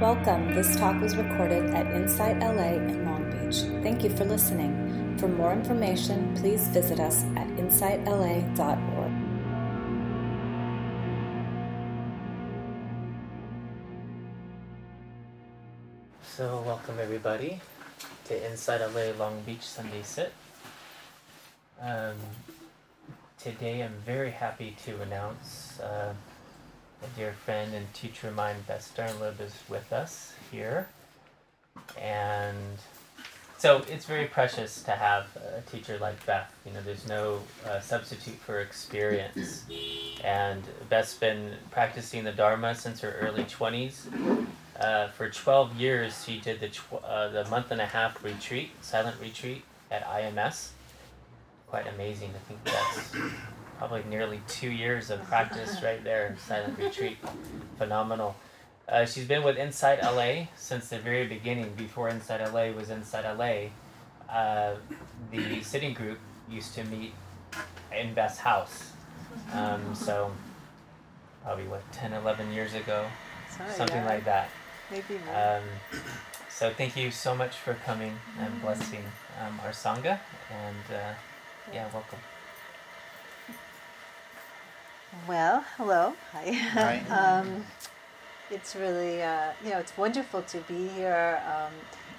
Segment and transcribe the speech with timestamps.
[0.00, 0.54] Welcome.
[0.54, 3.60] This talk was recorded at Insight LA in Long Beach.
[3.82, 5.16] Thank you for listening.
[5.16, 9.12] For more information, please visit us at insightla.org.
[16.22, 17.58] So, welcome everybody
[18.26, 20.34] to Insight LA Long Beach Sunday Sit.
[21.80, 22.16] Um,
[23.38, 26.12] today I'm very happy to announce uh,
[27.02, 30.88] a dear friend and teacher of mine, Beth Sternlieb, is with us here.
[32.00, 32.78] And
[33.58, 36.52] so it's very precious to have a teacher like Beth.
[36.64, 39.64] You know, there's no uh, substitute for experience.
[40.24, 44.46] And Beth's been practicing the Dharma since her early 20s.
[44.78, 48.70] Uh, for 12 years, she did the, tw- uh, the month and a half retreat,
[48.82, 50.70] silent retreat at IMS.
[51.66, 52.30] Quite amazing.
[52.34, 53.12] I think that's
[53.78, 57.18] probably nearly two years of practice right there, silent retreat.
[57.78, 58.36] Phenomenal.
[58.88, 61.72] Uh, she's been with Insight LA since the very beginning.
[61.76, 63.70] Before Insight LA was Insight LA,
[64.32, 64.76] uh,
[65.30, 67.12] the sitting group used to meet
[67.96, 68.92] in Beth's house.
[69.52, 70.30] Um, so,
[71.42, 73.06] probably what, 10, 11 years ago?
[73.56, 74.06] Sorry, Something yeah.
[74.06, 74.48] like that.
[74.90, 75.56] Maybe more.
[75.56, 75.62] Um,
[76.48, 79.02] so, thank you so much for coming and blessing
[79.40, 80.20] um, our Sangha.
[80.50, 81.14] And uh,
[81.72, 82.18] yeah, welcome.
[85.28, 86.14] Well, hello.
[86.32, 86.52] Hi.
[86.52, 86.98] Hi.
[87.10, 87.64] um,
[88.50, 91.40] it's really, uh, you know, it's wonderful to be here.
[91.46, 91.72] Um,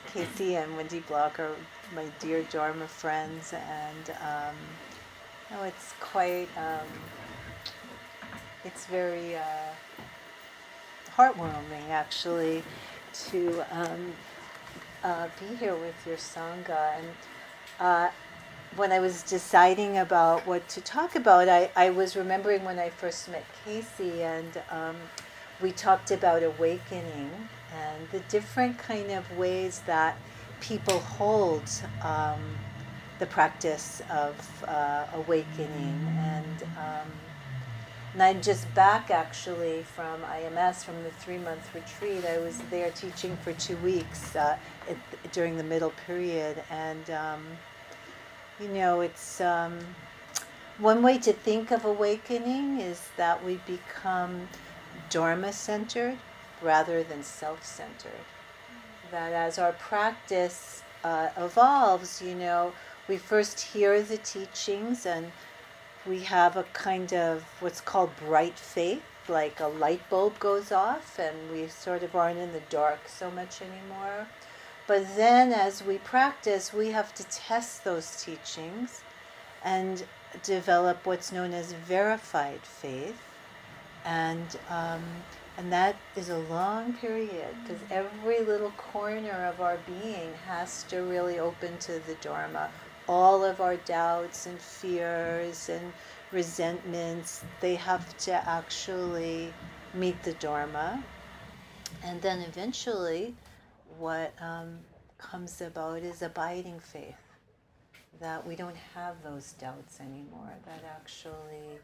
[0.07, 1.55] Casey and Wendy Block are
[1.93, 4.55] my dear Dharma friends, and um,
[5.51, 6.87] no, it's quite, um,
[8.63, 9.73] it's very uh,
[11.15, 12.63] heartwarming actually
[13.29, 14.13] to um,
[15.03, 17.07] uh, be here with your sangha and.
[17.79, 18.09] Uh,
[18.75, 22.89] when I was deciding about what to talk about, I, I was remembering when I
[22.89, 24.95] first met Casey, and um,
[25.61, 27.31] we talked about awakening
[27.73, 30.17] and the different kind of ways that
[30.59, 31.69] people hold
[32.03, 32.39] um,
[33.19, 36.07] the practice of uh, awakening.
[36.19, 37.11] And, um,
[38.13, 42.25] and I'm just back actually from IMS, from the three month retreat.
[42.25, 44.57] I was there teaching for two weeks uh,
[45.31, 46.63] during the middle period.
[46.69, 47.45] And um,
[48.59, 49.79] you know, it's um,
[50.79, 54.47] one way to think of awakening is that we become
[55.09, 56.17] Dharma centered
[56.61, 58.25] rather than self centered.
[59.11, 62.73] That as our practice uh, evolves, you know,
[63.07, 65.31] we first hear the teachings and
[66.05, 71.19] we have a kind of what's called bright faith, like a light bulb goes off
[71.19, 74.27] and we sort of aren't in the dark so much anymore.
[74.87, 79.01] But then, as we practice, we have to test those teachings
[79.63, 80.05] and
[80.43, 83.21] develop what's known as verified faith.
[84.05, 85.03] And, um,
[85.57, 90.99] and that is a long period because every little corner of our being has to
[91.01, 92.69] really open to the Dharma.
[93.09, 95.91] All of our doubts and fears and
[96.31, 99.53] resentments, they have to actually
[99.93, 101.03] meet the Dharma.
[102.03, 103.33] And then eventually,
[103.99, 104.79] what um,
[105.17, 107.15] comes about is abiding faith
[108.19, 111.79] that we don't have those doubts anymore, that actually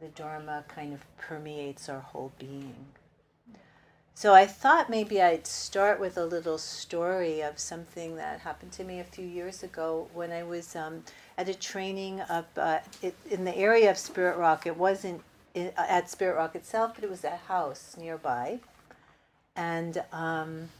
[0.00, 2.86] the Dharma kind of permeates our whole being.
[4.14, 8.84] So I thought maybe I'd start with a little story of something that happened to
[8.84, 11.02] me a few years ago when I was um,
[11.36, 12.78] at a training up uh,
[13.30, 14.66] in the area of Spirit Rock.
[14.66, 15.22] It wasn't
[15.54, 18.60] at Spirit Rock itself, but it was a house nearby.
[19.54, 20.70] And um,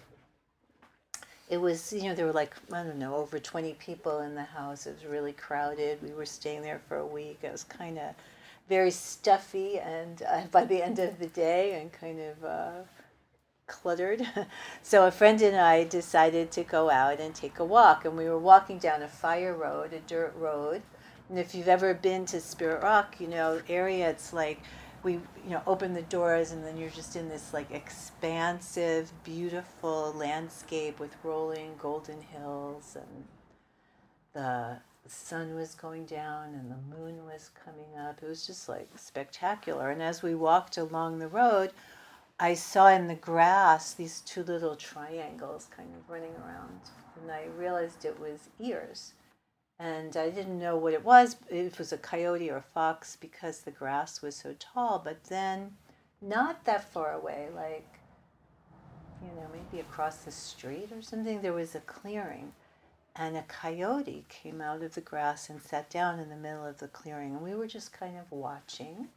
[1.48, 4.42] it was you know there were like i don't know over 20 people in the
[4.42, 4.86] house.
[4.86, 6.02] It was really crowded.
[6.02, 7.40] We were staying there for a week.
[7.42, 8.14] It was kind of
[8.68, 12.70] very stuffy and uh, by the end of the day and kind of uh,
[13.66, 14.26] cluttered.
[14.82, 18.28] So a friend and i decided to go out and take a walk and we
[18.28, 20.82] were walking down a fire road a dirt road.
[21.28, 24.60] And if you've ever been to spirit rock you know area it's like
[25.06, 30.12] we you know open the doors and then you're just in this like expansive beautiful
[30.16, 33.24] landscape with rolling golden hills and
[34.32, 34.76] the
[35.06, 38.18] sun was going down and the moon was coming up.
[38.20, 39.90] It was just like spectacular.
[39.90, 41.70] And as we walked along the road
[42.38, 46.80] i saw in the grass these two little triangles kind of running around
[47.20, 49.14] and i realized it was ears
[49.78, 51.36] and I didn't know what it was.
[51.48, 55.00] If it was a coyote or a fox because the grass was so tall.
[55.04, 55.76] But then,
[56.22, 57.86] not that far away, like
[59.22, 62.52] you know, maybe across the street or something, there was a clearing,
[63.14, 66.78] and a coyote came out of the grass and sat down in the middle of
[66.78, 69.08] the clearing, and we were just kind of watching.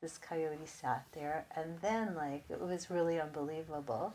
[0.00, 4.14] This coyote sat there, and then like it was really unbelievable.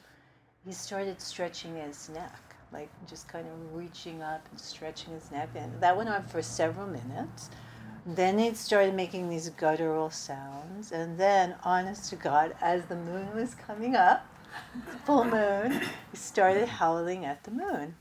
[0.65, 5.49] he started stretching his neck, like just kind of reaching up and stretching his neck.
[5.55, 7.49] And that went on for several minutes.
[8.05, 10.91] Then it started making these guttural sounds.
[10.91, 14.25] And then, honest to God, as the moon was coming up,
[15.05, 15.81] full moon,
[16.11, 17.95] he started howling at the moon.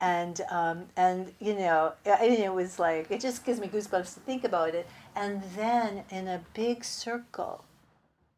[0.00, 4.14] And, um, and you know, I mean, it was like, it just gives me goosebumps
[4.14, 4.88] to think about it.
[5.14, 7.64] And then in a big circle,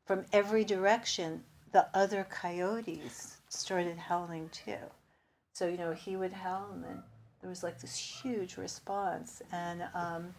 [0.05, 4.77] from every direction, the other coyotes started howling too.
[5.55, 7.01] So, you know, he would howl and
[7.41, 9.41] there was like this huge response.
[9.53, 10.35] And, um,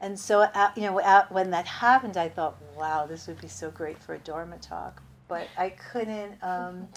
[0.00, 3.48] and so, at, you know, at, when that happened, I thought, wow, this would be
[3.48, 5.02] so great for a Dharma talk.
[5.26, 6.88] But I couldn't, um,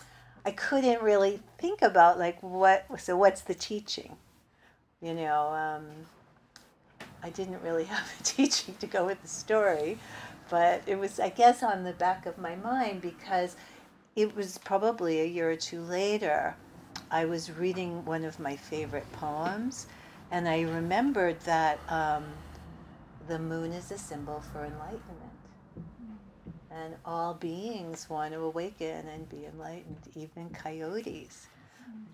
[0.45, 4.17] I couldn't really think about like what, so what's the teaching?
[5.01, 5.85] You know, um,
[7.23, 9.97] I didn't really have a teaching to go with the story
[10.49, 13.55] but it was, I guess, on the back of my mind because
[14.15, 16.55] it was probably a year or two later.
[17.09, 19.88] I was reading one of my favorite poems,
[20.31, 22.25] and I remembered that um,
[23.27, 25.31] the moon is a symbol for enlightenment.
[26.69, 31.48] And all beings want to awaken and be enlightened, even coyotes.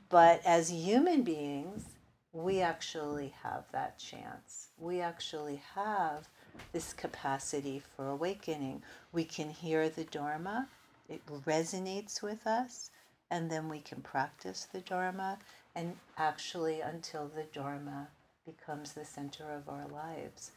[0.10, 1.86] But as human beings,
[2.32, 4.68] we actually have that chance.
[4.78, 6.28] We actually have
[6.72, 8.84] this capacity for awakening.
[9.12, 10.68] We can hear the Dharma,
[11.10, 12.92] it resonates with us,
[13.34, 15.40] and then we can practice the Dharma,
[15.76, 18.08] and actually until the Dharma
[18.46, 20.52] becomes the center of our lives.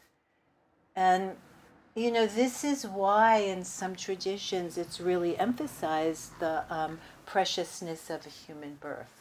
[0.95, 1.31] And
[1.95, 8.25] you know, this is why in some traditions it's really emphasized the um, preciousness of
[8.27, 9.17] a human birth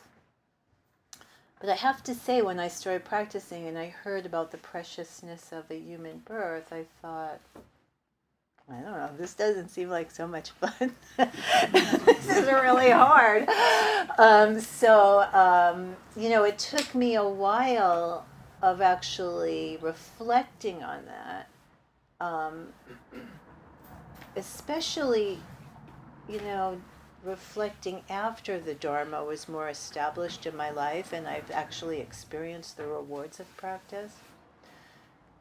[1.58, 5.52] but I have to say, when I started practicing and I heard about the preciousness
[5.52, 7.40] of a human birth, I thought,
[8.68, 10.92] I don't know, this doesn't seem like so much fun.
[11.16, 13.48] this is really hard.
[14.18, 18.26] Um, so, um, you know, it took me a while
[18.62, 21.48] of actually reflecting on that.
[22.20, 22.68] Um,
[24.34, 25.38] especially,
[26.28, 26.80] you know,
[27.24, 32.86] reflecting after the Dharma was more established in my life and I've actually experienced the
[32.86, 34.12] rewards of practice,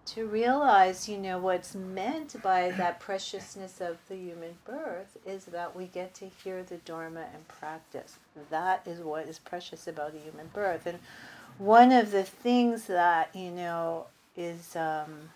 [0.06, 5.76] to realize, you know, what's meant by that preciousness of the human birth is that
[5.76, 8.18] we get to hear the Dharma and practice.
[8.50, 10.86] That is what is precious about a human birth.
[10.86, 11.00] And
[11.58, 14.06] one of the things that, you know,
[14.36, 15.30] is, um,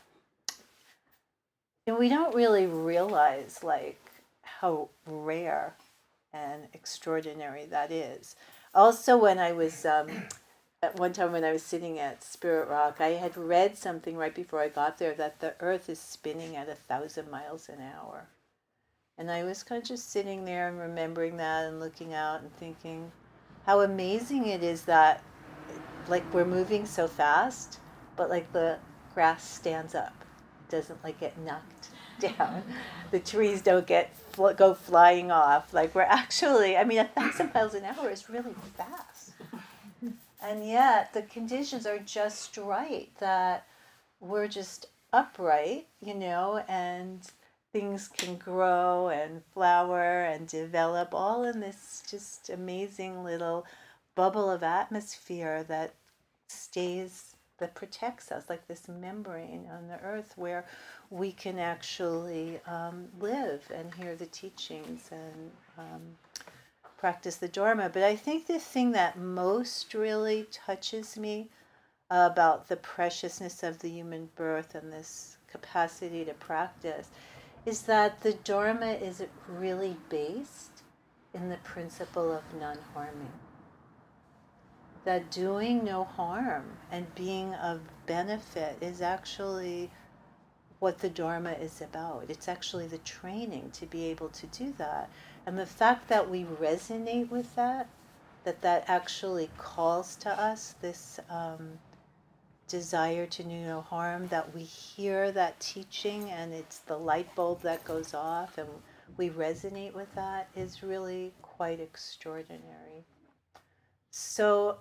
[1.87, 3.99] and we don't really realize, like,
[4.43, 5.75] how rare
[6.31, 8.35] and extraordinary that is.
[8.75, 10.09] Also, when I was um,
[10.81, 14.33] at one time when I was sitting at Spirit Rock, I had read something right
[14.33, 18.29] before I got there that the Earth is spinning at a thousand miles an hour.
[19.17, 22.55] And I was kind of just sitting there and remembering that and looking out and
[22.55, 23.11] thinking
[23.65, 25.21] how amazing it is that,
[26.07, 27.79] like, we're moving so fast,
[28.15, 28.77] but like the
[29.13, 30.13] grass stands up,
[30.61, 31.89] it doesn't like get knocked
[32.19, 32.63] down.
[33.11, 35.73] The trees don't get go flying off.
[35.73, 39.18] Like we're actually, I mean, a thousand miles an hour is really fast.
[40.41, 43.65] And yet the conditions are just right that
[44.19, 47.21] we're just upright, you know, and
[47.71, 53.65] things can grow and flower and develop all in this just amazing little
[54.15, 55.93] bubble of atmosphere that
[56.47, 60.65] stays that protects us like this membrane on the earth where
[61.09, 66.01] we can actually um, live and hear the teachings and um,
[66.99, 67.89] practice the Dharma.
[67.89, 71.49] But I think the thing that most really touches me
[72.11, 77.09] about the preciousness of the human birth and this capacity to practice
[77.65, 80.83] is that the Dharma is really based
[81.33, 83.31] in the principle of non harming.
[85.05, 89.89] That doing no harm and being of benefit is actually
[90.79, 92.25] what the Dharma is about.
[92.27, 95.09] It's actually the training to be able to do that.
[95.49, 97.89] And the fact that we resonate with that,
[98.43, 101.79] that that actually calls to us this um,
[102.67, 107.63] desire to do no harm, that we hear that teaching and it's the light bulb
[107.63, 108.69] that goes off and
[109.17, 113.03] we resonate with that is really quite extraordinary.
[114.11, 114.77] So,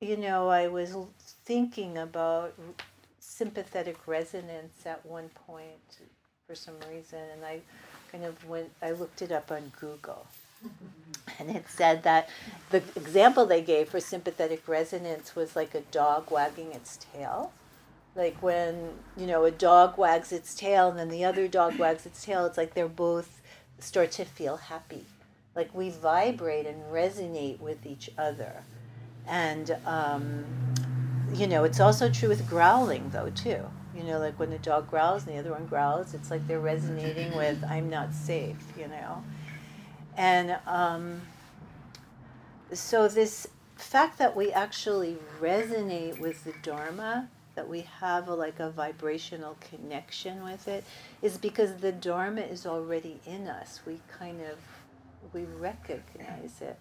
[0.00, 0.94] you know, I was
[1.44, 2.54] thinking about
[3.18, 5.98] sympathetic resonance at one point
[6.50, 7.60] for some reason, and I
[8.10, 10.26] kind of went, I looked it up on Google.
[11.38, 12.28] And it said that
[12.70, 17.52] the example they gave for sympathetic resonance was like a dog wagging its tail.
[18.14, 22.04] Like when, you know, a dog wags its tail and then the other dog wags
[22.04, 23.40] its tail, it's like they're both
[23.78, 25.06] start to feel happy
[25.54, 28.64] like we vibrate and resonate with each other.
[29.26, 30.44] And, um,
[31.32, 33.64] you know, it's also true with growling, though, too.
[33.94, 36.60] You know, like when the dog growls and the other one growls, it's like they're
[36.60, 39.24] resonating with, I'm not safe, you know.
[40.16, 41.22] And um,
[42.72, 48.60] so, this fact that we actually resonate with the Dharma, that we have a, like
[48.60, 50.84] a vibrational connection with it,
[51.22, 53.80] is because the Dharma is already in us.
[53.86, 54.58] We kind of
[55.32, 56.78] we recognize it,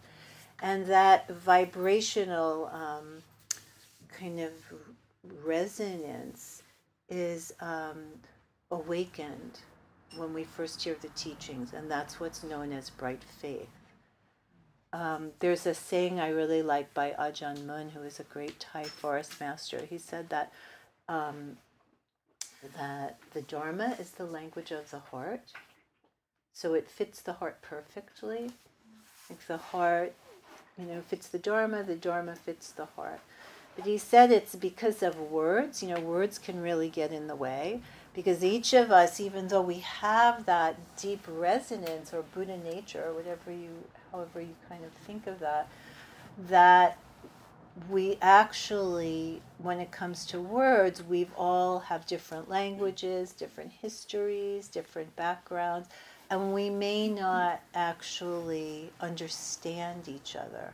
[0.61, 3.23] and that vibrational um,
[4.11, 4.51] kind of
[5.43, 6.58] resonance
[7.09, 8.03] is um,
[8.71, 9.59] awakened
[10.15, 13.69] when we first hear the teachings, and that's what's known as bright faith.
[14.91, 18.85] Um, there's a saying I really like by Ajahn Mun, who is a great Thai
[18.85, 19.85] forest master.
[19.87, 20.51] He said that
[21.07, 21.57] um,
[22.77, 25.53] that the Dharma is the language of the heart,
[26.53, 28.51] so it fits the heart perfectly.
[29.29, 30.13] Like the heart,
[30.77, 33.19] you know, fits the Dharma, the Dharma fits the heart.
[33.75, 35.81] But he said it's because of words.
[35.81, 37.81] You know, words can really get in the way
[38.13, 43.13] because each of us, even though we have that deep resonance or Buddha nature or
[43.13, 43.69] whatever you,
[44.11, 45.69] however you kind of think of that,
[46.49, 46.97] that
[47.89, 55.15] we actually, when it comes to words, we've all have different languages, different histories, different
[55.15, 55.87] backgrounds,
[56.29, 60.73] and we may not actually understand each other.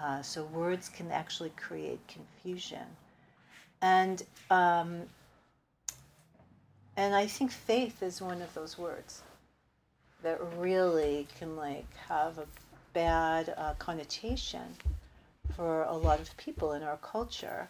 [0.00, 2.86] Uh, so words can actually create confusion.
[3.82, 5.02] And um,
[6.96, 9.22] and I think faith is one of those words
[10.22, 12.46] that really can like have a
[12.92, 14.74] bad uh, connotation
[15.54, 17.68] for a lot of people in our culture.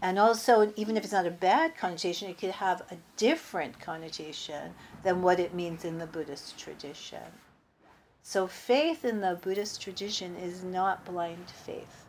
[0.00, 4.74] And also, even if it's not a bad connotation, it could have a different connotation
[5.02, 7.24] than what it means in the Buddhist tradition.
[8.22, 12.04] So, faith in the Buddhist tradition is not blind faith.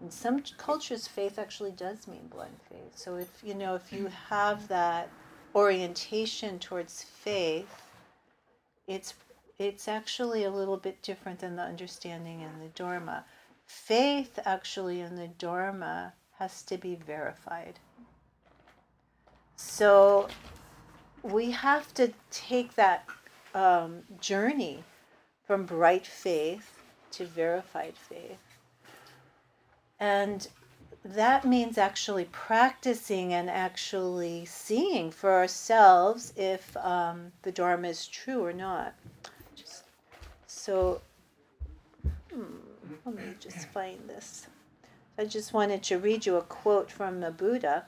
[0.00, 2.96] In some cultures, faith actually does mean blind faith.
[2.96, 5.10] So, if you know, if you have that
[5.54, 7.82] orientation towards faith,
[8.86, 9.14] it's
[9.58, 13.24] it's actually a little bit different than the understanding in the Dharma.
[13.66, 17.78] Faith, actually, in the Dharma has to be verified.
[19.56, 20.28] So
[21.22, 23.06] we have to take that
[23.56, 24.84] um, journey
[25.46, 26.82] from bright faith
[27.12, 28.38] to verified faith.
[29.98, 30.46] And
[31.04, 38.44] that means actually practicing and actually seeing for ourselves if um, the Dharma is true
[38.44, 38.94] or not.
[39.54, 39.84] Just,
[40.46, 41.00] so,
[42.30, 42.42] hmm,
[43.06, 44.48] let me just find this.
[45.18, 47.86] I just wanted to read you a quote from the Buddha.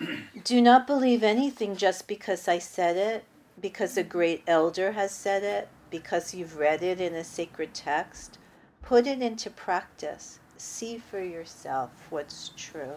[0.44, 3.24] Do not believe anything just because I said it,
[3.60, 8.38] because a great elder has said it, because you've read it in a sacred text.
[8.82, 10.38] Put it into practice.
[10.56, 12.96] See for yourself what's true.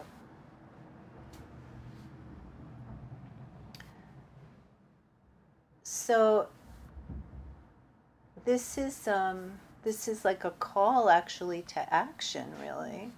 [5.82, 6.48] So,
[8.44, 9.52] this is um,
[9.82, 13.10] this is like a call actually to action, really,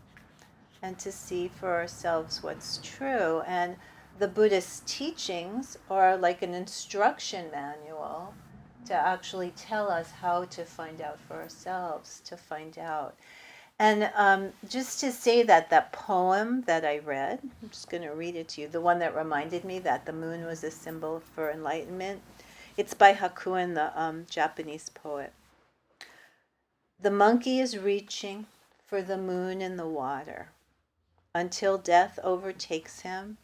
[0.83, 3.43] and to see for ourselves what's true.
[3.47, 3.76] And
[4.18, 8.35] the Buddhist teachings are like an instruction manual
[8.87, 13.14] to actually tell us how to find out for ourselves, to find out.
[13.78, 18.11] And um, just to say that that poem that I read, I'm just going to
[18.11, 21.23] read it to you, the one that reminded me that the moon was a symbol
[21.35, 22.23] for enlightenment.
[22.78, 25.32] It's by Hakuin, the um, Japanese poet.
[26.99, 28.46] The monkey is reaching
[28.87, 30.49] for the moon in the water.
[31.35, 33.37] Until death overtakes him,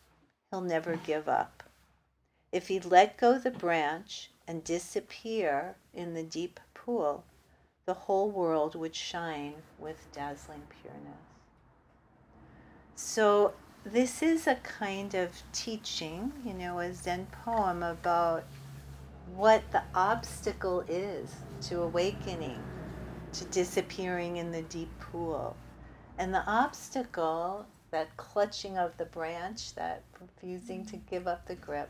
[0.52, 1.62] he'll never give up.
[2.52, 7.24] If he let go the branch and disappear in the deep pool,
[7.86, 11.16] the whole world would shine with dazzling pureness.
[12.94, 18.44] So, this is a kind of teaching, you know, a Zen poem about
[19.34, 22.62] what the obstacle is to awakening
[23.32, 25.56] to disappearing in the deep pool.
[26.18, 31.88] And the obstacle, that clutching of the branch, that refusing to give up the grip,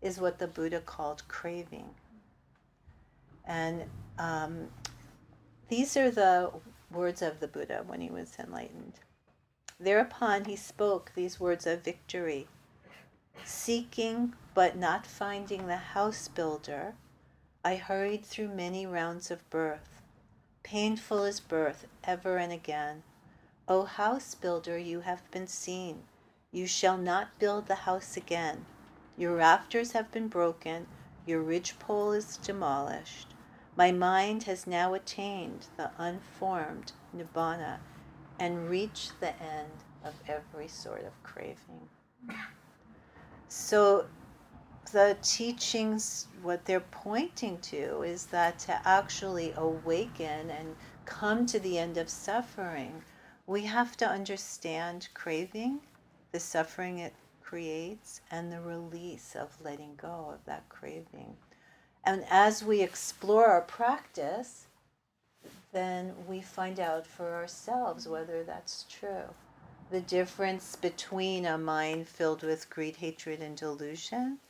[0.00, 1.90] is what the Buddha called craving.
[3.44, 3.82] And
[4.18, 4.68] um,
[5.68, 6.52] these are the
[6.92, 9.00] words of the Buddha when he was enlightened.
[9.80, 12.46] Thereupon he spoke these words of victory
[13.44, 16.94] Seeking but not finding the house builder,
[17.64, 19.98] I hurried through many rounds of birth
[20.68, 23.02] Painful is birth ever and again.
[23.70, 26.04] O house builder, you have been seen.
[26.50, 28.64] You shall not build the house again.
[29.14, 30.86] Your rafters have been broken,
[31.26, 33.34] your ridgepole is demolished.
[33.76, 37.80] My mind has now attained the unformed nibbana
[38.38, 41.90] and reached the end of every sort of craving.
[43.48, 44.06] So,
[44.92, 51.78] the teachings, what they're pointing to is that to actually awaken and come to the
[51.78, 53.02] end of suffering,
[53.48, 55.80] we have to understand craving,
[56.32, 61.34] the suffering it creates, and the release of letting go of that craving.
[62.04, 64.66] And as we explore our practice,
[65.72, 69.34] then we find out for ourselves whether that's true.
[69.90, 74.40] The difference between a mind filled with greed, hatred, and delusion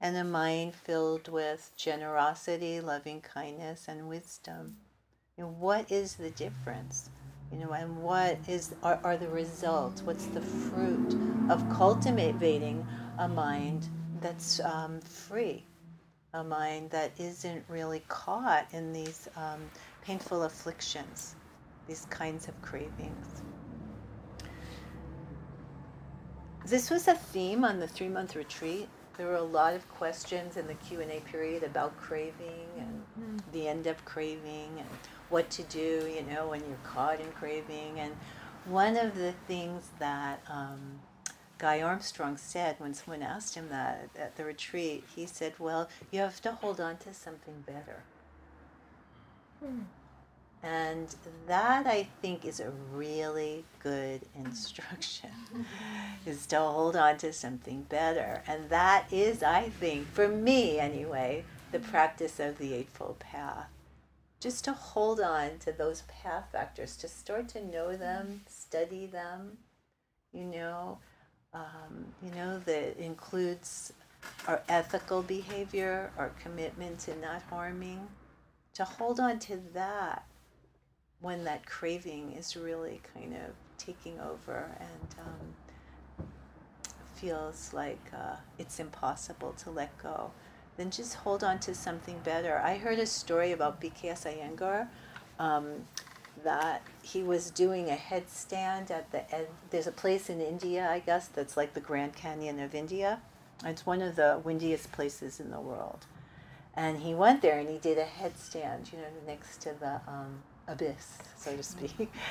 [0.00, 4.78] and a mind filled with generosity, loving kindness, and wisdom.
[5.36, 7.10] What is the difference?
[7.52, 10.02] You know, and what is are, are the results?
[10.02, 11.16] What's the fruit
[11.50, 12.86] of cultivating
[13.18, 13.88] a mind
[14.20, 15.64] that's um, free,
[16.34, 19.60] a mind that isn't really caught in these um,
[20.02, 21.34] painful afflictions,
[21.88, 23.42] these kinds of cravings.
[26.66, 28.88] This was a theme on the three-month retreat
[29.20, 33.36] there were a lot of questions in the q&a period about craving and mm-hmm.
[33.52, 34.88] the end of craving and
[35.30, 38.14] what to do you know when you're caught in craving and
[38.66, 41.00] one of the things that um,
[41.58, 46.20] guy armstrong said when someone asked him that at the retreat he said well you
[46.20, 48.02] have to hold on to something better
[49.64, 49.80] hmm.
[50.62, 51.14] And
[51.46, 55.30] that I think is a really good instruction
[56.26, 58.42] is to hold on to something better.
[58.46, 63.68] And that is, I think, for me anyway, the practice of the Eightfold Path.
[64.40, 69.58] Just to hold on to those path factors, to start to know them, study them,
[70.32, 70.98] you know,
[71.52, 73.92] um, you know, that includes
[74.46, 78.08] our ethical behavior, our commitment to not harming,
[78.74, 80.24] to hold on to that
[81.20, 86.26] when that craving is really kind of taking over and um,
[87.14, 90.30] feels like uh, it's impossible to let go,
[90.80, 92.58] then just hold on to something better.
[92.58, 94.88] I heard a story about BKS Iyengar.
[95.38, 95.84] Um,
[96.44, 99.46] that he was doing a headstand at the end.
[99.70, 103.20] There's a place in India, I guess, that's like the Grand Canyon of India.
[103.64, 106.06] It's one of the windiest places in the world.
[106.74, 110.42] And he went there and he did a headstand, you know, next to the um,
[110.66, 112.10] abyss, so to speak.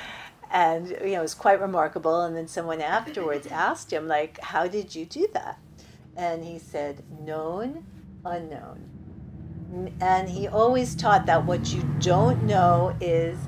[0.52, 2.22] And you know, it was quite remarkable.
[2.22, 5.60] And then someone afterwards asked him, like, how did you do that?
[6.16, 7.84] And he said, known,
[8.24, 9.96] unknown.
[10.00, 13.38] And he always taught that what you don't know is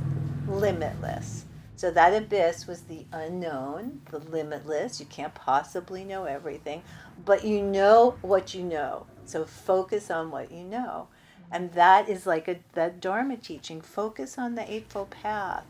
[0.47, 1.47] limitless.
[1.77, 5.01] So that abyss was the unknown, the limitless.
[5.01, 6.83] You can't possibly know everything,
[7.25, 9.07] but you know what you know.
[9.25, 11.09] So focus on what you know.
[11.51, 13.81] And that is like a that Dharma teaching.
[13.81, 15.67] Focus on the Eightfold Path.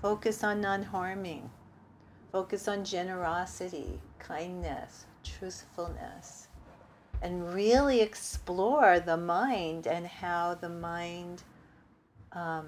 [0.00, 1.50] Focus on non harming.
[2.32, 6.48] Focus on generosity, kindness, truthfulness.
[7.22, 11.42] And really explore the mind and how the mind
[12.32, 12.66] um,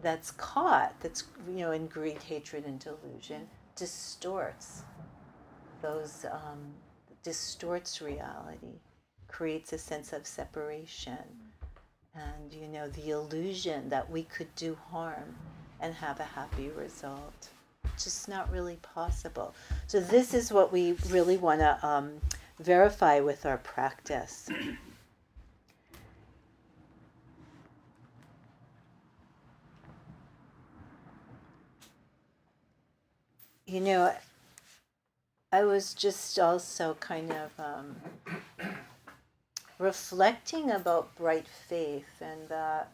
[0.00, 4.82] that's caught, that's you know in greed, hatred, and delusion, distorts
[5.80, 6.74] those um,
[7.22, 8.80] distorts reality,
[9.28, 11.18] creates a sense of separation
[12.14, 15.36] and you know the illusion that we could do harm
[15.80, 17.48] and have a happy result.
[17.96, 19.54] Just not really possible.
[19.86, 22.12] So this is what we really want to um,
[22.60, 24.48] verify with our practice.
[33.66, 34.12] You know
[35.52, 37.96] i was just also kind of um,
[39.78, 42.90] reflecting about bright faith and that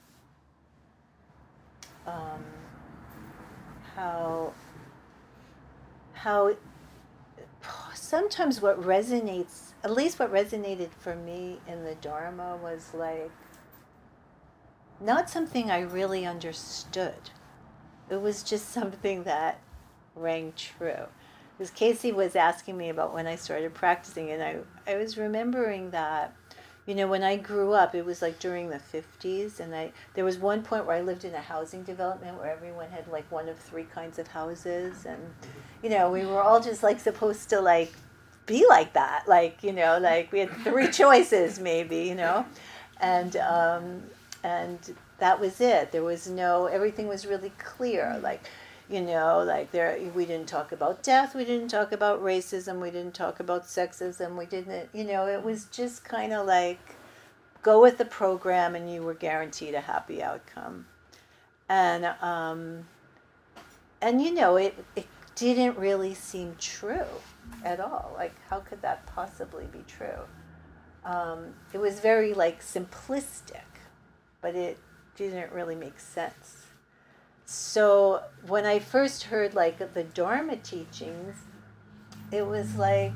[2.07, 2.45] um,
[3.95, 4.53] how
[6.15, 6.55] how
[7.95, 13.31] sometimes what resonates at least what resonated for me in the dharma was like
[15.01, 17.31] not something i really understood.
[18.09, 19.61] It was just something that
[20.15, 21.07] rang true.
[21.59, 24.57] Because casey was asking me about when i started practicing and i,
[24.91, 26.35] I was remembering that
[26.87, 30.25] you know when i grew up it was like during the 50s and i there
[30.25, 33.49] was one point where i lived in a housing development where everyone had like one
[33.49, 35.20] of three kinds of houses and
[35.83, 37.92] you know we were all just like supposed to like
[38.46, 42.46] be like that like you know like we had three choices maybe you know?
[43.01, 44.03] And um
[44.42, 44.79] and
[45.18, 45.92] that was it.
[45.92, 48.49] There was no everything was really clear like
[48.88, 52.90] you know like there we didn't talk about death we didn't talk about racism we
[52.90, 56.96] didn't talk about sexism we didn't you know it was just kind of like
[57.66, 60.87] go with the program and you were guaranteed a happy outcome.
[61.68, 62.85] And um,
[64.01, 67.11] and you know it it didn't really seem true
[67.64, 68.14] at all.
[68.16, 70.22] Like how could that possibly be true?
[71.05, 73.66] Um, it was very like simplistic,
[74.40, 74.79] but it
[75.16, 76.56] didn't really make sense.
[77.47, 81.37] So when I first heard like the Dharma teachings,
[82.33, 83.13] it was like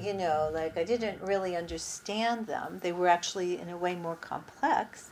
[0.00, 2.78] you know, like I didn't really understand them.
[2.82, 5.10] They were actually, in a way, more complex,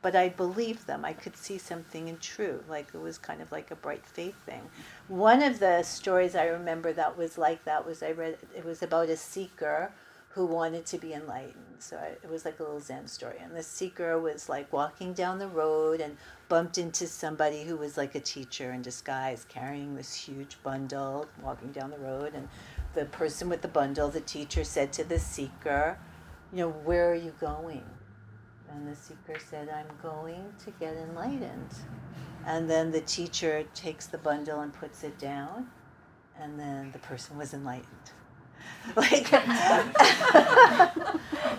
[0.00, 1.04] but I believed them.
[1.04, 2.62] I could see something in true.
[2.68, 4.62] Like it was kind of like a bright faith thing.
[5.08, 8.82] One of the stories I remember that was like that was I read, it was
[8.82, 9.92] about a seeker
[10.34, 11.76] who wanted to be enlightened.
[11.78, 13.36] So I, it was like a little Zen story.
[13.42, 16.16] And the seeker was like walking down the road and
[16.48, 21.70] bumped into somebody who was like a teacher in disguise, carrying this huge bundle, walking
[21.70, 22.32] down the road.
[22.34, 22.48] And
[22.94, 25.98] the person with the bundle, the teacher said to the seeker,
[26.50, 27.84] You know, where are you going?
[28.70, 31.74] And the seeker said, I'm going to get enlightened.
[32.46, 35.68] And then the teacher takes the bundle and puts it down,
[36.40, 38.12] and then the person was enlightened.
[38.96, 39.32] Like,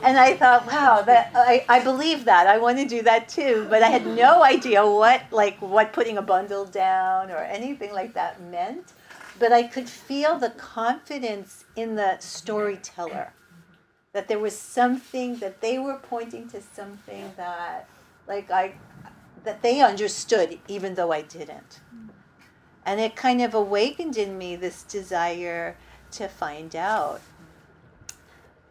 [0.03, 2.47] and I thought, wow, that I, I believe that.
[2.47, 3.65] I want to do that too.
[3.69, 8.13] But I had no idea what like what putting a bundle down or anything like
[8.13, 8.93] that meant
[9.39, 13.33] but I could feel the confidence in the storyteller
[14.13, 17.89] that there was something that they were pointing to something that
[18.27, 18.75] like I
[19.43, 21.81] that they understood even though I didn't.
[22.85, 25.77] And it kind of awakened in me this desire
[26.13, 27.21] to find out.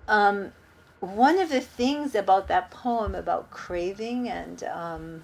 [0.09, 0.53] Um,
[1.01, 5.23] one of the things about that poem about craving and um,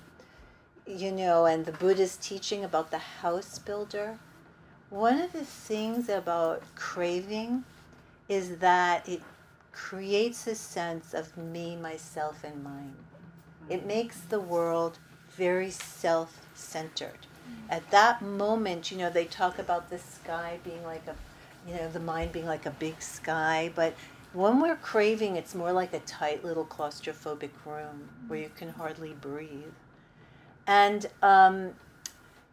[0.87, 4.19] you know and the buddha's teaching about the house builder
[4.91, 7.65] one of the things about craving
[8.29, 9.21] is that it
[9.73, 12.97] creates a sense of me, myself, and mine.
[13.69, 14.99] It makes the world
[15.31, 17.27] very self centered.
[17.69, 21.15] At that moment, you know, they talk about the sky being like a,
[21.69, 23.95] you know, the mind being like a big sky, but
[24.33, 29.15] when we're craving, it's more like a tight little claustrophobic room where you can hardly
[29.21, 29.75] breathe.
[30.67, 31.75] And um,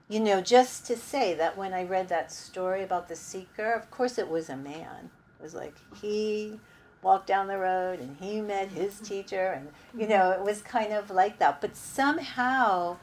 [0.08, 3.90] you know, just to say that when I read that story about the seeker, of
[3.90, 5.10] course it was a man.
[5.40, 6.60] It was like he
[7.02, 10.92] walked down the road and he met his teacher, and, you know, it was kind
[10.92, 11.62] of like that.
[11.62, 12.98] But somehow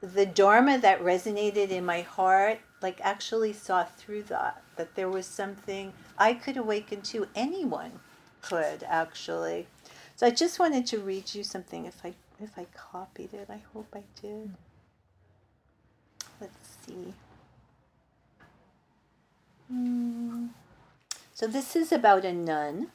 [0.00, 5.26] the Dharma that resonated in my heart, like, actually saw through that, that there was
[5.26, 7.28] something I could awaken to.
[7.34, 7.92] Anyone
[8.42, 9.66] could, actually.
[10.16, 13.48] So I just wanted to read you something if I if I copied it.
[13.48, 14.50] I hope I did
[16.40, 17.14] Let's see.
[19.72, 20.50] Mm.
[21.32, 22.88] So this is about a nun.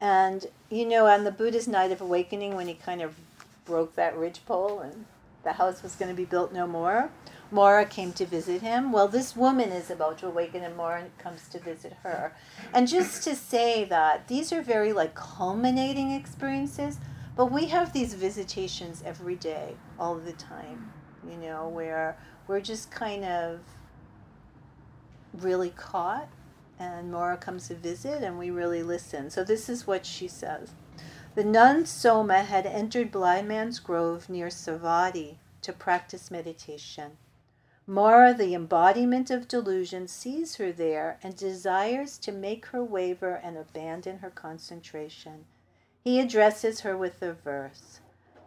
[0.00, 3.16] And, you know, on the Buddha's night of awakening, when he kind of
[3.64, 5.06] broke that ridgepole and
[5.42, 7.10] the house was going to be built no more,
[7.50, 8.90] Mara came to visit him.
[8.90, 12.34] Well, this woman is about to awaken, and Mara comes to visit her.
[12.74, 16.98] And just to say that these are very like culminating experiences,
[17.36, 20.92] but we have these visitations every day, all the time,
[21.28, 23.60] you know, where we're just kind of
[25.32, 26.28] really caught,
[26.78, 29.30] and Mara comes to visit, and we really listen.
[29.30, 30.72] So this is what she says.
[31.34, 37.18] The nun Soma had entered Blind Man's Grove near Savatthi to practice meditation.
[37.86, 43.56] Mara, the embodiment of delusion, sees her there and desires to make her waver and
[43.56, 45.46] abandon her concentration
[46.06, 47.98] he addresses her with the verse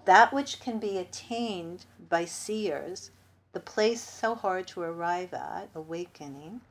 [0.05, 3.11] That which can be attained by seers,
[3.51, 6.61] the place so hard to arrive at, awakening,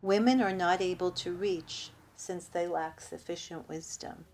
[0.00, 4.24] women are not able to reach since they lack sufficient wisdom.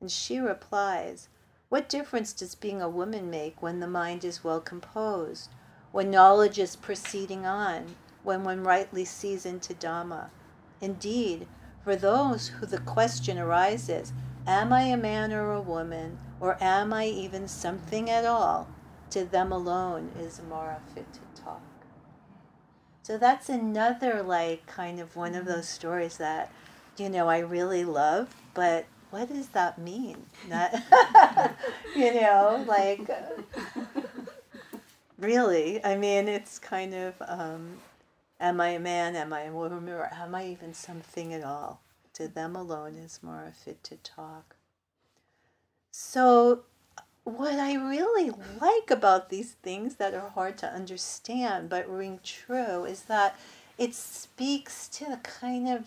[0.00, 1.28] And she replies,
[1.68, 5.50] What difference does being a woman make when the mind is well composed,
[5.92, 10.30] when knowledge is proceeding on, when one rightly sees into Dhamma?
[10.80, 11.46] Indeed,
[11.84, 14.12] for those who the question arises,
[14.46, 18.68] Am I a man or a woman, or am I even something at all?
[19.10, 21.62] To them alone is Mara fit to talk.
[23.02, 25.54] So that's another, like, kind of one of mm-hmm.
[25.54, 26.52] those stories that,
[26.96, 30.26] you know, I really love, but what does that mean?
[30.48, 30.72] Not,
[31.96, 33.42] you know, like, uh,
[35.20, 35.84] really?
[35.84, 37.78] I mean, it's kind of, um,
[38.40, 39.16] am I a man?
[39.16, 39.88] Am I a woman?
[39.88, 41.80] Or am I even something at all?
[42.20, 44.56] to them alone is Mara fit to talk.
[45.90, 46.60] So,
[47.24, 48.30] what I really
[48.60, 53.38] like about these things that are hard to understand but ring true is that
[53.78, 55.84] it speaks to the kind of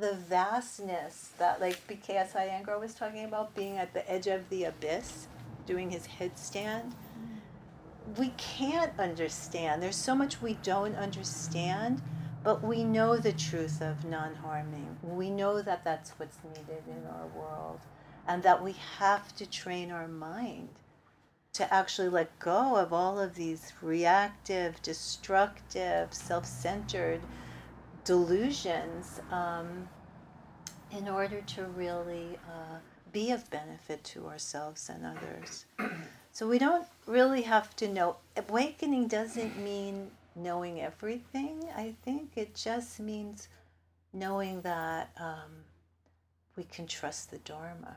[0.00, 4.64] the vastness that like BKS Iyengar was talking about being at the edge of the
[4.64, 5.26] abyss,
[5.66, 6.92] doing his headstand.
[8.16, 9.82] We can't understand.
[9.82, 12.02] There's so much we don't understand,
[12.44, 14.98] but we know the truth of non harming.
[15.02, 17.80] We know that that's what's needed in our world,
[18.26, 20.68] and that we have to train our mind
[21.54, 27.20] to actually let go of all of these reactive, destructive, self centered
[28.04, 29.88] delusions um,
[30.90, 32.78] in order to really uh,
[33.12, 35.66] be of benefit to ourselves and others.
[36.32, 38.16] so we don't really have to know.
[38.36, 42.30] Awakening doesn't mean knowing everything, I think.
[42.36, 43.48] It just means
[44.14, 45.50] knowing that um,
[46.56, 47.96] we can trust the Dharma,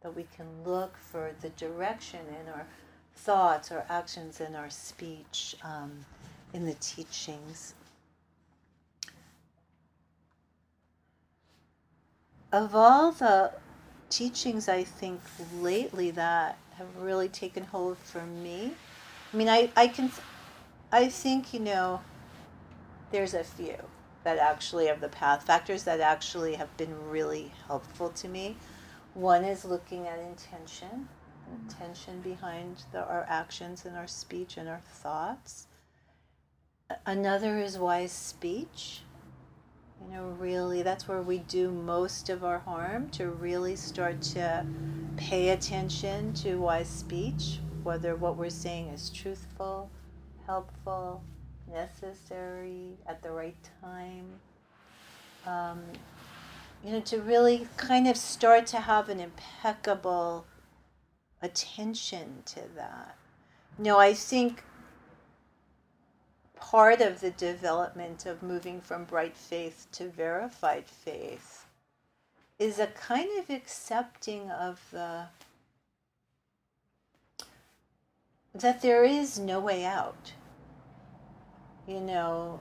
[0.00, 2.66] that we can look for the direction in our
[3.14, 5.92] thoughts, our actions, and our speech um,
[6.54, 7.74] in the teachings.
[12.52, 13.52] Of all the
[14.08, 15.20] teachings, I think
[15.60, 18.72] lately that have really taken hold for me,
[19.32, 20.10] I mean, I, I can,
[20.92, 22.00] I think, you know,
[23.10, 23.76] there's a few
[24.22, 28.56] that actually of the path factors that actually have been really helpful to me.
[29.14, 31.08] One is looking at intention,
[31.52, 35.66] intention behind the, our actions and our speech and our thoughts.
[37.06, 39.02] Another is wise speech.
[40.06, 44.66] You know, really, that's where we do most of our harm to really start to
[45.16, 49.90] pay attention to wise speech, whether what we're saying is truthful,
[50.46, 51.22] helpful,
[51.72, 54.26] necessary, at the right time.
[55.46, 55.82] Um,
[56.84, 60.44] you know, to really kind of start to have an impeccable
[61.40, 63.16] attention to that.
[63.78, 64.64] You know, I think
[66.56, 71.66] part of the development of moving from bright faith to verified faith
[72.58, 75.26] is a kind of accepting of the
[78.54, 80.32] that there is no way out.
[81.88, 82.60] You know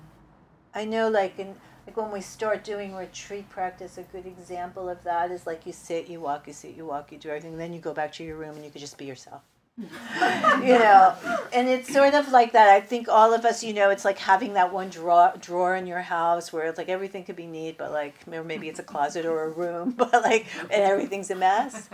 [0.73, 5.03] i know like in like when we start doing retreat practice a good example of
[5.03, 7.73] that is like you sit you walk you sit you walk you do everything then
[7.73, 9.41] you go back to your room and you can just be yourself
[9.77, 11.15] you know
[11.51, 12.69] and it's sort of like that.
[12.69, 15.88] I think all of us you know it's like having that one drawer drawer in
[15.88, 19.25] your house where it's like everything could be neat but like maybe it's a closet
[19.25, 21.89] or a room but like and everything's a mess.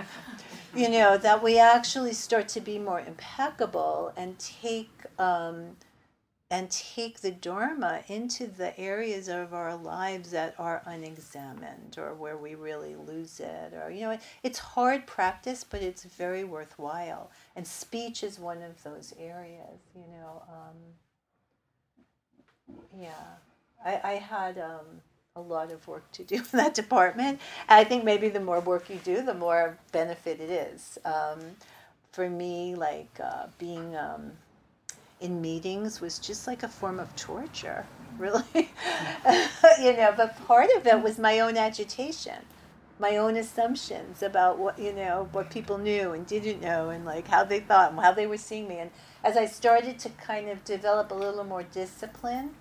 [0.75, 5.77] You know that we actually start to be more impeccable and take um,
[6.51, 12.38] and take the Dharma into the areas of our lives that are unexamined or where
[12.38, 13.73] we really lose it.
[13.73, 17.29] Or, you know, it's hard practice, but it's very worthwhile.
[17.55, 20.41] And speech is one of those areas, you know.
[20.49, 20.75] Um,
[22.99, 23.38] yeah.
[23.85, 25.01] I, I had um,
[25.35, 27.39] a lot of work to do in that department.
[27.67, 30.97] And I think maybe the more work you do, the more benefit it is.
[31.05, 31.39] Um,
[32.12, 34.31] for me, like uh, being um,
[35.19, 37.86] in meetings was just like a form of torture,
[38.17, 38.43] really.
[38.55, 42.45] you know, but part of it was my own agitation,
[42.99, 47.27] my own assumptions about what, you know, what people knew and didn't know and like
[47.27, 48.79] how they thought and how they were seeing me.
[48.79, 48.91] And
[49.23, 52.51] as I started to kind of develop a little more discipline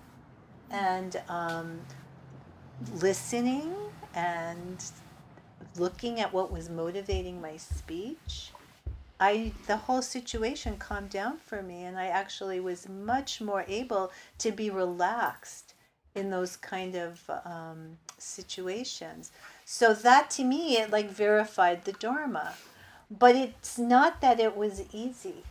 [0.69, 1.79] and um,
[2.95, 3.73] listening
[4.13, 4.83] and
[5.77, 8.51] looking at what was motivating my speech,
[9.19, 14.11] I the whole situation calmed down for me and I actually was much more able
[14.37, 15.73] to be relaxed
[16.15, 19.31] in those kind of um, situations.
[19.65, 22.53] So that to me it like verified the dharma.
[23.11, 25.43] But it's not that it was easy.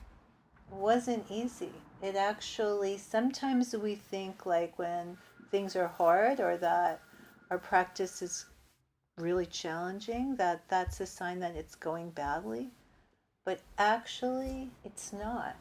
[0.70, 1.72] It wasn't easy.
[2.00, 5.18] It actually sometimes we think like when
[5.50, 7.00] things are hard or that
[7.50, 8.46] our practice is
[9.18, 12.70] really challenging that that's a sign that it's going badly
[13.49, 15.57] but actually, it's not.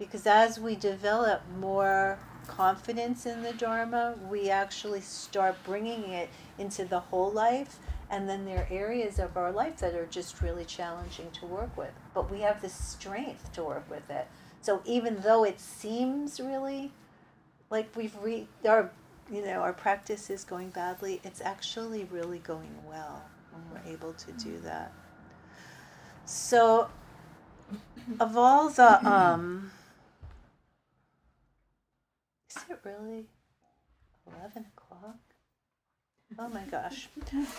[0.00, 6.84] Because as we develop more confidence in the Dharma, we actually start bringing it into
[6.84, 7.78] the whole life.
[8.10, 11.76] And then there are areas of our life that are just really challenging to work
[11.76, 11.92] with.
[12.14, 14.26] But we have the strength to work with it.
[14.60, 16.90] So even though it seems really
[17.70, 18.90] like we've re- our
[19.30, 24.14] you know our practice is going badly, it's actually really going well when we're able
[24.14, 24.92] to do that.
[26.24, 26.88] So
[28.18, 29.70] of all the um
[32.48, 33.26] is it really
[34.40, 35.16] 11 o'clock?
[36.38, 37.08] Oh my gosh.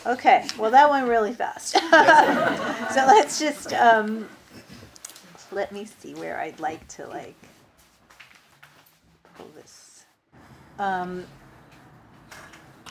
[0.06, 1.76] Okay well that went really fast.
[2.94, 4.28] So let's just um
[5.52, 7.36] let me see where i'd like to like
[9.36, 10.06] pull this.
[10.80, 11.26] Um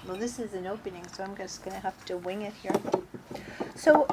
[0.07, 2.73] well, this is an opening, so I'm just going to have to wing it here.
[3.75, 4.07] So,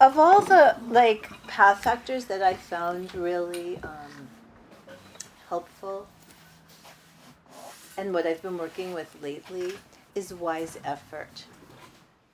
[0.00, 4.28] of all the like path factors that I found really um,
[5.48, 6.08] helpful,
[7.98, 9.74] and what I've been working with lately
[10.14, 11.44] is wise effort.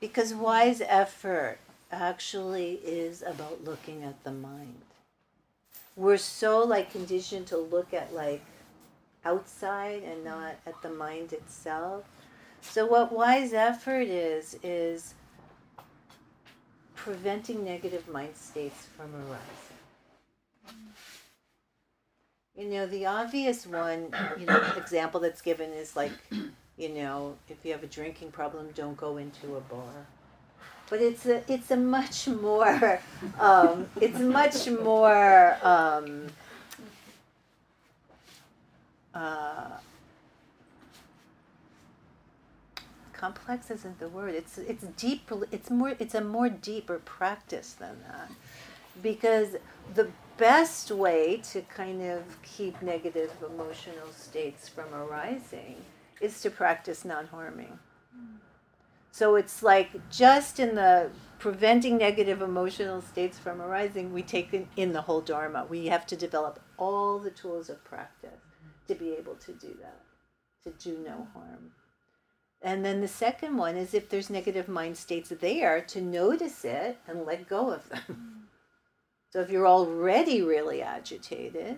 [0.00, 1.58] Because wise effort
[1.90, 4.82] actually is about looking at the mind.
[5.96, 8.44] We're so like conditioned to look at like
[9.24, 12.04] outside and not at the mind itself.
[12.60, 15.14] So what wise effort is is
[17.06, 19.78] preventing negative mind states from arising.
[22.56, 26.10] You know, the obvious one, you know, example that's given is like,
[26.76, 30.08] you know, if you have a drinking problem, don't go into a bar.
[30.90, 33.00] But it's a it's a much more
[33.38, 36.26] um, it's much more um,
[39.14, 39.68] uh,
[43.16, 44.34] complex isn't the word.
[44.34, 45.30] It's it's deep.
[45.50, 45.94] It's more.
[45.98, 48.30] It's a more deeper practice than that,
[49.02, 49.56] because
[49.94, 55.76] the best way to kind of keep negative emotional states from arising
[56.20, 57.78] is to practice non-harming.
[59.12, 64.68] So it's like just in the preventing negative emotional states from arising, we take in,
[64.76, 65.66] in the whole Dharma.
[65.68, 68.42] We have to develop all the tools of practice
[68.88, 70.02] to be able to do that,
[70.64, 71.72] to do no harm.
[72.66, 76.98] And then the second one is if there's negative mind states there, to notice it
[77.06, 78.32] and let go of them.
[79.32, 81.76] So if you're already really agitated,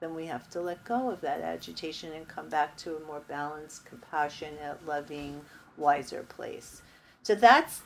[0.00, 3.22] then we have to let go of that agitation and come back to a more
[3.26, 5.40] balanced, compassionate, loving,
[5.78, 6.82] wiser place.
[7.22, 7.80] So that's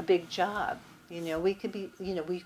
[0.00, 0.80] a big job.
[1.08, 2.44] You know, we could be, you know, we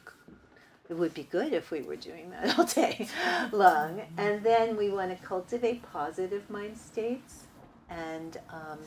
[0.90, 3.08] it would be good if we were doing that all day
[3.50, 4.02] long.
[4.18, 7.44] And then we want to cultivate positive mind states
[7.90, 8.78] and um,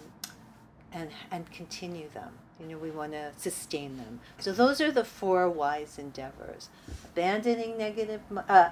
[0.91, 2.34] and and continue them.
[2.60, 4.19] You know, we want to sustain them.
[4.39, 6.69] So those are the four wise endeavors:
[7.06, 8.69] abandoning negative, uh,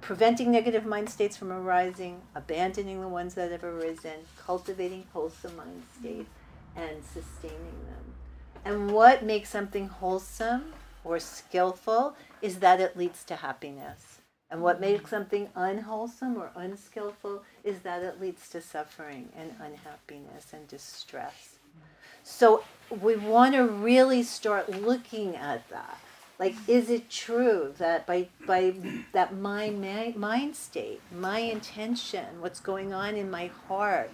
[0.00, 5.82] preventing negative mind states from arising, abandoning the ones that have arisen, cultivating wholesome mind
[5.98, 6.30] states,
[6.76, 8.14] and sustaining them.
[8.64, 14.15] And what makes something wholesome or skillful is that it leads to happiness.
[14.50, 20.52] And what makes something unwholesome or unskillful is that it leads to suffering and unhappiness
[20.52, 21.58] and distress.
[22.22, 25.98] So we want to really start looking at that.
[26.38, 28.74] Like, is it true that by by
[29.12, 29.80] that mind
[30.16, 34.10] mind state, my intention, what's going on in my heart,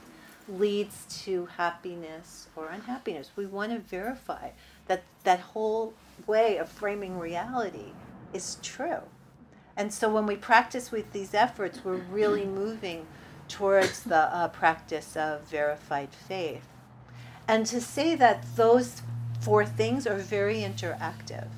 [0.49, 3.33] leads to happiness or unhappiness?
[3.35, 4.51] We want to verify
[4.87, 5.95] that that whole
[6.27, 7.93] way of framing reality
[8.33, 9.03] is true.
[9.77, 13.07] And so when we practice with these efforts, we're really moving
[13.49, 16.67] towards the uh, practice of verified faith.
[17.49, 19.03] And to say that those
[19.41, 21.49] four things are very interactive.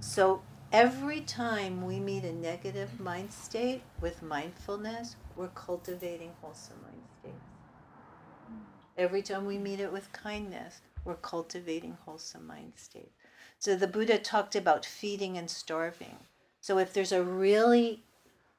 [0.00, 0.42] So
[0.72, 7.36] every time we meet a negative mind state with mindfulness, we're cultivating wholesome mind states.
[8.96, 13.16] Every time we meet it with kindness, we're cultivating wholesome mind states.
[13.58, 16.18] So the Buddha talked about feeding and starving.
[16.62, 18.04] So if there's a really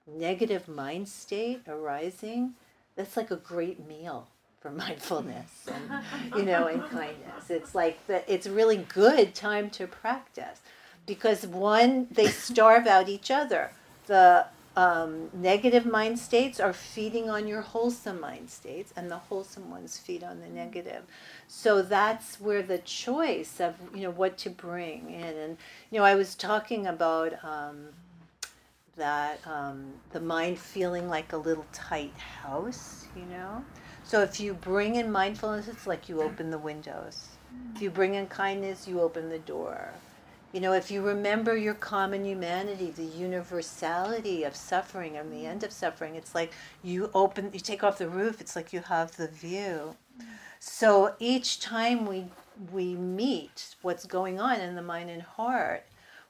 [0.05, 2.53] negative mind state arising,
[2.95, 4.27] that's like a great meal
[4.59, 6.03] for mindfulness and
[6.35, 7.49] you know and kindness.
[7.49, 10.59] It's like that it's really good time to practice
[11.07, 13.71] because one they starve out each other.
[14.07, 19.69] The um, negative mind states are feeding on your wholesome mind states, and the wholesome
[19.69, 21.03] ones feed on the negative.
[21.47, 25.57] So that's where the choice of you know what to bring in, and
[25.91, 27.89] you know I was talking about um,
[28.97, 33.63] that um, the mind feeling like a little tight house, you know.
[34.03, 37.29] So if you bring in mindfulness, it's like you open the windows.
[37.75, 39.91] If you bring in kindness, you open the door.
[40.53, 45.63] You know, if you remember your common humanity, the universality of suffering and the end
[45.63, 46.53] of suffering, it's like
[46.83, 49.95] you open, you take off the roof, it's like you have the view.
[50.59, 52.25] So each time we
[52.71, 55.85] we meet what's going on in the mind and heart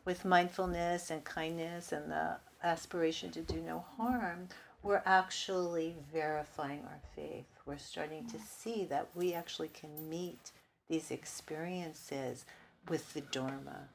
[0.06, 4.48] with mindfulness and kindness and the aspiration to do no harm,
[4.84, 7.46] we're actually verifying our faith.
[7.66, 10.52] We're starting to see that we actually can meet
[10.88, 12.46] these experiences
[12.88, 13.90] with the Dharma.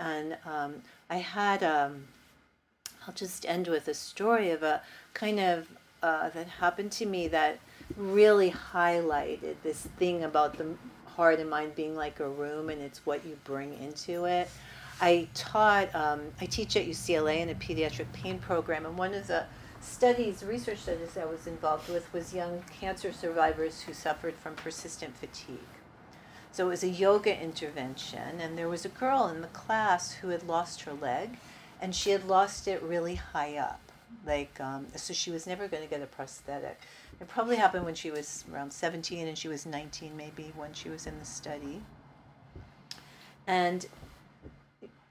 [0.00, 2.04] And um, I had, um,
[3.06, 4.82] I'll just end with a story of a
[5.14, 5.68] kind of
[6.02, 7.58] uh, that happened to me that
[7.96, 10.74] really highlighted this thing about the
[11.06, 14.48] heart and mind being like a room and it's what you bring into it.
[15.00, 19.28] I taught, um, I teach at UCLA in a pediatric pain program, and one of
[19.28, 19.44] the
[19.80, 25.16] studies, research studies I was involved with was young cancer survivors who suffered from persistent
[25.16, 25.77] fatigue.
[26.58, 30.30] So it was a yoga intervention, and there was a girl in the class who
[30.30, 31.38] had lost her leg,
[31.80, 33.80] and she had lost it really high up.
[34.26, 36.80] Like, um, so she was never going to get a prosthetic.
[37.20, 40.88] It probably happened when she was around 17 and she was 19, maybe, when she
[40.88, 41.80] was in the study.
[43.46, 43.86] And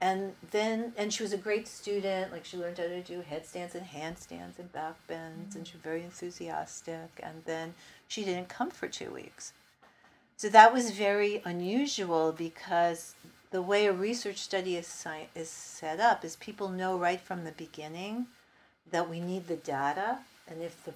[0.02, 3.74] and then and she was a great student like she learned how to do headstands
[3.74, 7.74] and handstands and back bends and she was very enthusiastic and then
[8.06, 9.54] she didn't come for two weeks
[10.38, 13.16] so that was very unusual because
[13.50, 17.50] the way a research study is, is set up is people know right from the
[17.50, 18.26] beginning
[18.88, 20.18] that we need the data
[20.48, 20.94] and if the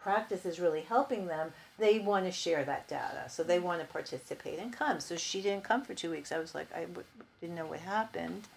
[0.00, 3.28] practice is really helping them they want to share that data.
[3.28, 4.98] So they want to participate and come.
[4.98, 6.32] So she didn't come for two weeks.
[6.32, 7.06] I was like I w-
[7.40, 8.48] didn't know what happened.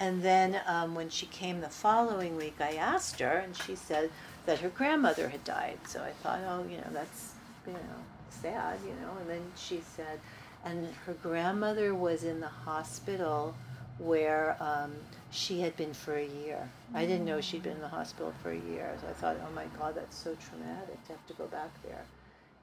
[0.00, 4.10] And then um, when she came the following week i asked her and she said
[4.46, 5.80] that her grandmother had died.
[5.86, 7.32] So i thought oh you know that's
[7.66, 10.18] you know sad you know and then she said
[10.64, 13.54] and her grandmother was in the hospital
[13.98, 14.92] where um,
[15.30, 16.68] she had been for a year.
[16.94, 18.90] I didn't know she'd been in the hospital for a year.
[19.00, 22.02] So I thought, oh my God, that's so traumatic to have to go back there.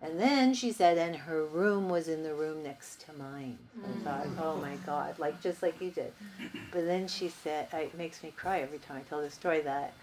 [0.01, 3.59] And then she said, and her room was in the room next to mine.
[3.85, 6.11] I thought, oh my God, like just like you did.
[6.71, 9.93] But then she said, it makes me cry every time I tell this story that.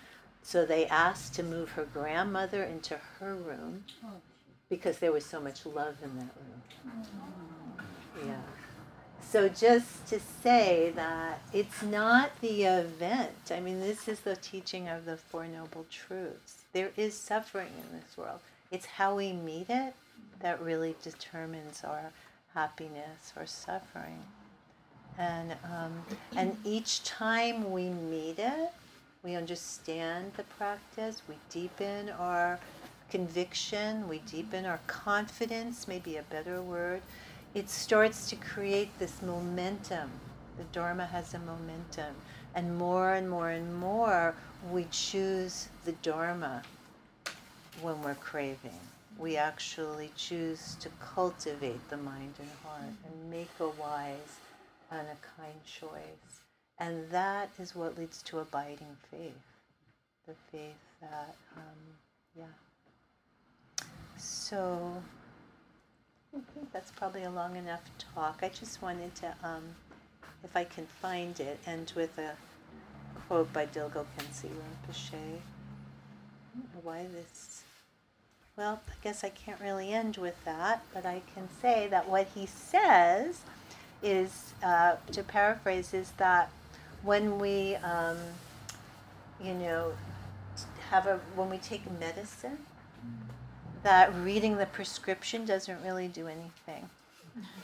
[0.43, 3.85] So they asked to move her grandmother into her room
[4.69, 7.07] because there was so much love in that room.
[8.27, 8.37] Yeah.
[9.21, 13.51] So just to say that it's not the event.
[13.51, 16.63] I mean, this is the teaching of the Four Noble Truths.
[16.73, 18.41] There is suffering in this world.
[18.71, 19.95] It's how we meet it
[20.41, 22.11] that really determines our
[22.55, 24.23] happiness or suffering.
[25.19, 25.93] And um,
[26.37, 28.71] and each time we meet it,
[29.23, 31.23] we understand the practice.
[31.29, 32.59] We deepen our
[33.11, 34.09] conviction.
[34.09, 35.89] We deepen our confidence.
[35.89, 37.03] Maybe a better word
[37.55, 40.11] it starts to create this momentum.
[40.59, 42.15] The Dharma has a momentum.
[42.55, 44.35] And more and more and more,
[44.71, 46.63] we choose the Dharma
[47.81, 48.79] when we're craving.
[49.19, 54.39] We actually choose to cultivate the mind and heart and make a wise
[54.91, 56.43] and a kind choice.
[56.79, 59.33] And that is what leads to abiding faith.
[60.27, 61.97] The faith that, um,
[62.37, 62.68] yeah.
[64.19, 65.01] So,
[66.37, 67.83] I think that's probably a long enough
[68.15, 68.41] talk.
[68.43, 69.63] I just wanted to, um,
[70.43, 72.35] if I can find it, end with a
[73.27, 75.39] quote by Dilgo Khyentse Rinpoche.
[76.83, 77.63] Why this.
[78.57, 82.27] Well, I guess I can't really end with that, but I can say that what
[82.35, 83.43] he says
[84.03, 86.51] is, uh, to paraphrase, is that
[87.03, 88.17] when we, um,
[89.43, 89.93] you know,
[90.91, 92.59] have a when we take medicine,
[93.89, 96.91] that reading the prescription doesn't really do anything.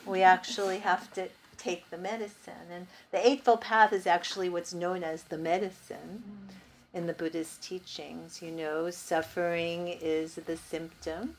[0.07, 2.67] We actually have to take the medicine.
[2.73, 6.55] And the Eightfold Path is actually what's known as the medicine mm.
[6.95, 8.41] in the Buddhist teachings.
[8.41, 11.37] You know, suffering is the symptom,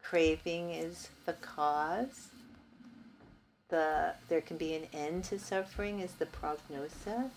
[0.00, 2.28] craving is the cause.
[3.68, 7.32] The, there can be an end to suffering is the prognosis,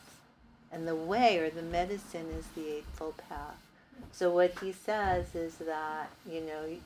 [0.72, 3.71] and the way or the medicine is the Eightfold Path.
[4.12, 6.80] So what he says is that you know you,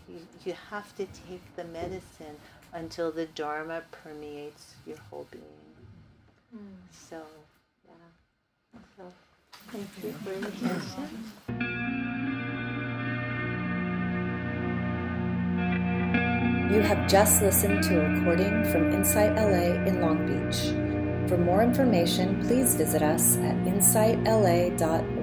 [0.45, 2.37] you have to take the medicine
[2.73, 5.43] until the dharma permeates your whole being.
[6.55, 6.59] Mm.
[6.91, 7.21] So
[7.87, 8.79] yeah.
[8.97, 9.11] So
[9.71, 11.95] thank you for your attention.
[16.75, 20.73] You have just listened to a recording from Insight LA in Long Beach.
[21.29, 25.14] For more information, please visit us at insightla.org.